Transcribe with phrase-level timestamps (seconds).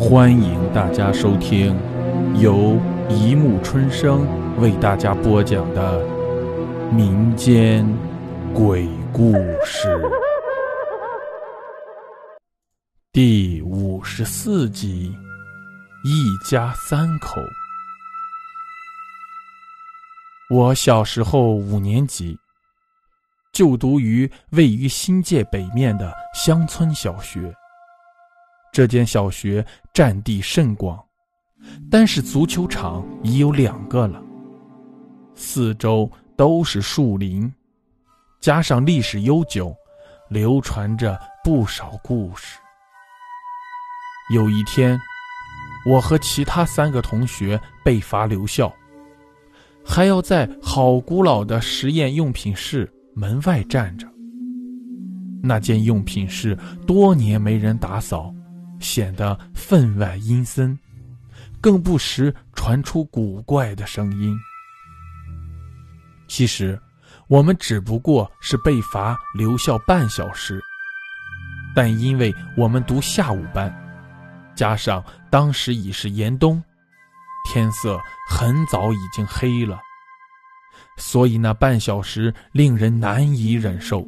[0.00, 1.78] 欢迎大家收听
[2.40, 4.26] 由一木春生
[4.58, 6.02] 为大家播讲的
[6.90, 7.86] 民间
[8.54, 10.00] 鬼故事
[13.12, 15.14] 第五十四集：
[16.02, 17.36] 一家三口。
[20.48, 22.38] 我小时候五年级，
[23.52, 27.54] 就读于位于新界北面的乡村小学。
[28.72, 30.98] 这间小学占地甚广，
[31.90, 34.22] 单是足球场已有两个了。
[35.34, 37.52] 四周都是树林，
[38.40, 39.74] 加上历史悠久，
[40.28, 42.58] 流传着不少故事。
[44.32, 44.96] 有一天，
[45.84, 48.72] 我和其他三个同学被罚留校，
[49.84, 54.06] 还要在好古老的实验用品室门外站着。
[55.42, 56.56] 那间用品室
[56.86, 58.32] 多年没人打扫。
[58.80, 60.76] 显得分外阴森，
[61.60, 64.36] 更不时传出古怪的声音。
[66.26, 66.80] 其实，
[67.28, 70.60] 我们只不过是被罚留校半小时，
[71.74, 73.72] 但因为我们读下午班，
[74.56, 76.62] 加上当时已是严冬，
[77.44, 79.78] 天色很早已经黑了，
[80.96, 84.06] 所以那半小时令人难以忍受。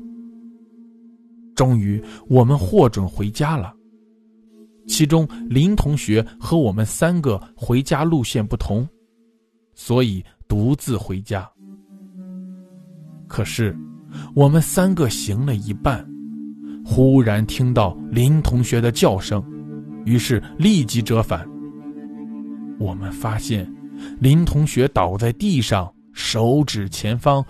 [1.55, 3.75] 终于，我们获准回家了。
[4.87, 8.87] 其中林同学和我们三个回家路线不同，
[9.75, 11.49] 所以独自回家。
[13.29, 13.77] 可是，
[14.35, 16.07] 我们三个行了一半，
[16.85, 19.43] 忽然听到林同学的叫声，
[20.05, 21.49] 于是立即折返。
[22.79, 23.67] 我们发现，
[24.19, 27.43] 林同学倒在地上，手指前方，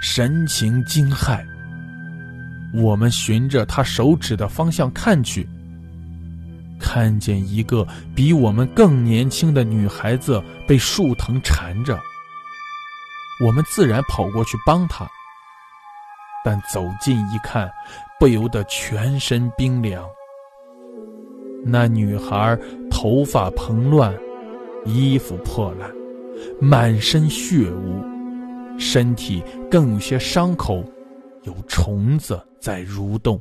[0.00, 1.44] 神情惊骇。
[2.72, 5.46] 我们循着他手指的方向看去。
[6.86, 11.98] 看见一个比我们更年轻的女孩子被树藤缠着，
[13.42, 15.08] 我们自然跑过去帮她。
[16.44, 17.72] 但走近一看，
[18.20, 20.06] 不由得全身冰凉。
[21.64, 22.56] 那女孩
[22.90, 24.14] 头发蓬乱，
[24.84, 25.90] 衣服破烂，
[26.60, 28.04] 满身血污，
[28.78, 30.84] 身体更有些伤口，
[31.44, 33.40] 有虫子在蠕动。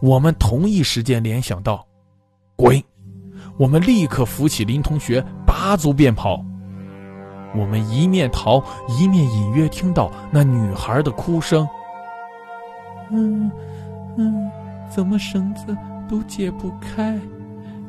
[0.00, 1.86] 我们同一时间联想到，
[2.56, 2.82] 滚！
[3.58, 6.42] 我们立刻扶起林同学，拔足便跑。
[7.54, 11.68] 我们一面逃，一面隐约听到那女孩的哭声
[13.12, 13.50] ：“嗯，
[14.16, 14.50] 嗯，
[14.88, 15.76] 怎么绳子
[16.08, 17.18] 都解不开？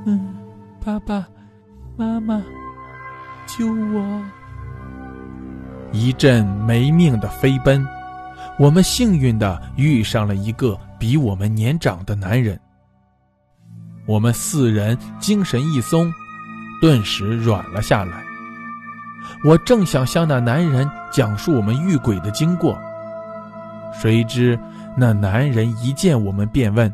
[0.06, 0.36] 嗯，
[0.84, 1.26] 爸爸
[1.96, 2.44] 妈妈，
[3.46, 4.24] 救我！”
[5.94, 7.86] 一阵没命的飞奔，
[8.60, 10.78] 我们幸运的遇上了一个。
[11.01, 12.59] 比我们年长的男人，
[14.06, 16.13] 我们四人精神一松，
[16.79, 18.23] 顿时软了下来。
[19.44, 22.78] 我正想向那男人讲述我们遇鬼的经过，
[23.91, 24.57] 谁知
[24.95, 26.94] 那男人一见我们便问：“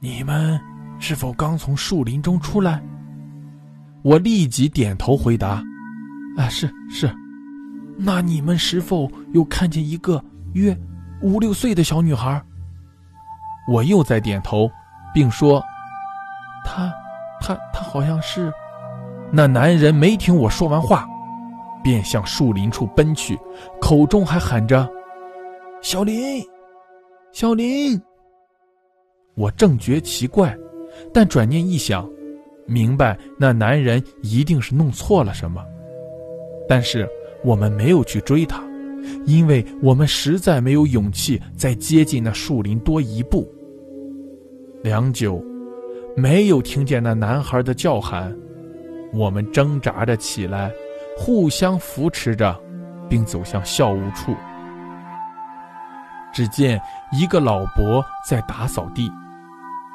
[0.00, 0.58] 你们
[0.98, 2.82] 是否刚从树林中出来？”
[4.00, 5.62] 我立即点头回答
[6.38, 7.06] ：“啊，是是。”
[7.98, 10.24] 那你们是否有看见一个
[10.54, 10.74] 约？
[11.22, 12.40] 五六岁的小女孩，
[13.72, 14.70] 我又在点头，
[15.14, 15.62] 并说
[16.64, 16.92] ：“她，
[17.40, 18.52] 她，她好像是……”
[19.32, 21.08] 那男人没听我说完话，
[21.82, 23.38] 便向树林处奔去，
[23.80, 24.88] 口中还喊着
[25.82, 26.44] ：“小林，
[27.32, 28.00] 小林。”
[29.34, 30.56] 我正觉奇怪，
[31.12, 32.08] 但转念一想，
[32.66, 35.64] 明白那男人一定是弄错了什么，
[36.68, 37.08] 但是
[37.42, 38.62] 我们没有去追他。
[39.24, 43.46] 因为我们实在没有勇气再接近那树林多一步。
[44.82, 45.42] 良久，
[46.16, 48.36] 没有听见那男孩的叫喊，
[49.12, 50.70] 我们挣扎着起来，
[51.16, 52.56] 互相扶持着，
[53.08, 54.34] 并走向校务处。
[56.32, 56.80] 只见
[57.12, 59.10] 一个老伯在打扫地，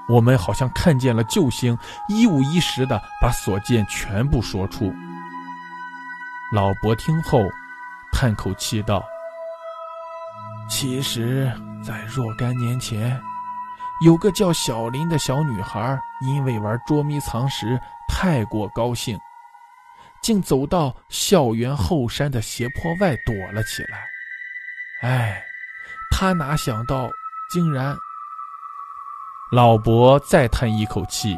[0.09, 1.77] 我们好像看见了救星，
[2.09, 4.91] 一五一十的把所见全部说出。
[6.53, 7.39] 老伯听后。
[8.21, 9.03] 叹口气道
[10.69, 11.51] ：“其实，
[11.83, 13.19] 在若干年前，
[14.05, 19.17] 有个叫小林的小女孩，因为玩捉迷藏时太过高兴，
[20.21, 24.07] 竟走到校园后山的斜坡外躲了起来。
[25.01, 25.43] 哎，
[26.11, 27.09] 她哪想到，
[27.51, 27.97] 竟然……”
[29.51, 31.35] 老伯再叹一口气，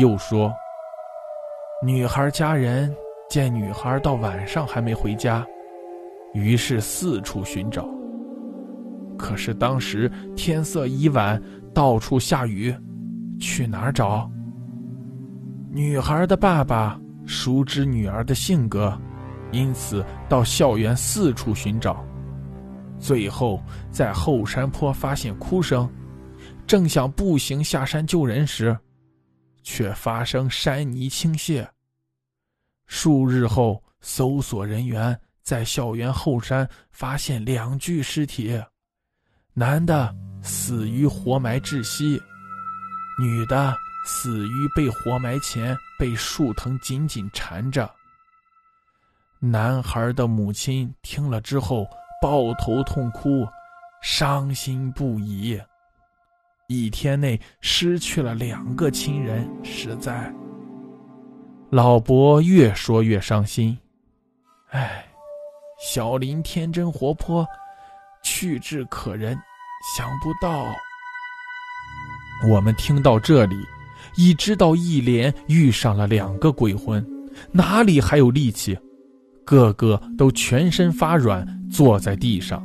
[0.00, 0.50] 又说
[1.84, 2.96] ：“女孩家人
[3.28, 5.46] 见女孩到晚上还没回家。”
[6.34, 7.88] 于是四处寻找，
[9.16, 11.40] 可是当时天色已晚，
[11.72, 12.74] 到处下雨，
[13.38, 14.28] 去哪儿找？
[15.70, 19.00] 女孩的爸爸熟知女儿的性格，
[19.52, 22.04] 因此到校园四处寻找，
[22.98, 25.88] 最后在后山坡发现哭声，
[26.66, 28.76] 正想步行下山救人时，
[29.62, 31.64] 却发生山泥倾泻。
[32.86, 38.58] 数日后，搜索人员在校园后山发现两具尸体，
[39.52, 40.12] 男的
[40.42, 42.20] 死于活埋窒息，
[43.20, 43.76] 女的
[44.06, 47.88] 死于被活埋前被树藤紧紧缠着。
[49.38, 51.86] 男孩的母亲听了之后
[52.22, 53.46] 抱头痛哭，
[54.00, 55.60] 伤心不已。
[56.68, 60.32] 一天内失去了两个亲人，实在。
[61.68, 63.76] 老伯越说越伤心，
[64.70, 65.06] 唉，
[65.94, 67.46] 小林天真活泼，
[68.20, 69.38] 趣致可人，
[69.96, 70.66] 想不到。
[72.48, 73.54] 我们听到这里，
[74.16, 77.06] 已知道一连遇上了两个鬼魂，
[77.52, 78.76] 哪里还有力气？
[79.44, 82.60] 个个都全身发软，坐在地上。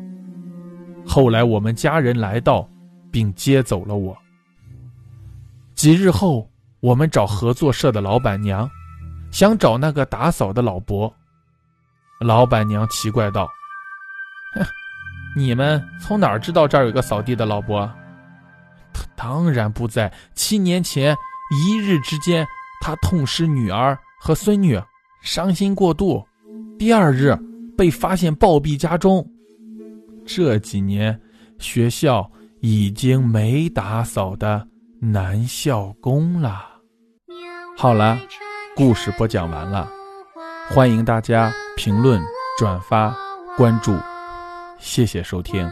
[1.06, 2.68] 后来我们家人来到，
[3.12, 4.18] 并接走了我。
[5.76, 6.50] 几日后，
[6.80, 8.68] 我们找合作社的老板娘。
[9.30, 11.14] 想找那个打扫的老伯，
[12.20, 13.50] 老板娘奇怪道
[14.54, 14.66] ：“哼，
[15.36, 17.90] 你们从哪儿知道这儿有个扫地的老伯？
[18.94, 20.12] 他当然不在。
[20.36, 21.16] 七年前
[21.52, 22.46] 一日之间，
[22.82, 24.78] 他痛失女儿和孙女，
[25.22, 26.26] 伤心过度，
[26.78, 27.34] 第二日
[27.78, 29.26] 被发现暴毙家中。
[30.26, 31.20] 这几年
[31.58, 32.30] 学校
[32.60, 34.68] 已经没打扫的
[35.00, 36.66] 男校工了。
[37.78, 38.20] 好了。”
[38.76, 39.92] 故事播讲完了，
[40.70, 42.22] 欢迎大家评论、
[42.58, 43.16] 转发、
[43.56, 43.96] 关注，
[44.80, 45.66] 谢谢收听。